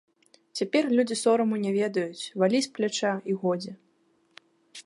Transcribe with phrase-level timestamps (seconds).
[0.59, 3.71] Цяпер людзі сораму не ведаюць, валі з пляча, і годзе.